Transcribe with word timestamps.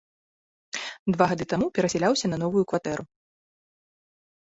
Два 1.15 1.25
гады 1.31 1.45
таму 1.53 1.65
перасяляўся 1.75 2.25
на 2.31 2.37
новую 2.45 2.63
кватэру. 2.73 3.03